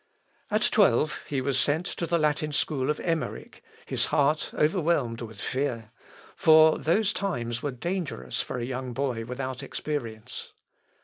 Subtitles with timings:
[0.49, 5.39] At twelve, he was sent to the Latin school of Emmeric, his heart overwhelmed with
[5.39, 5.91] fear;
[6.35, 10.53] for those times were dangerous for a young boy without experience.